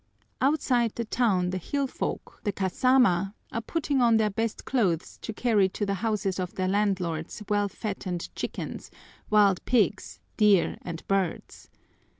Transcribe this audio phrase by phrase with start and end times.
[0.41, 5.31] Outside the town the hill folk, the kasamá, are putting on their best clothes to
[5.31, 8.89] carry to the houses of their landlords well fattened chickens,
[9.29, 11.69] wild pigs, deer, and birds.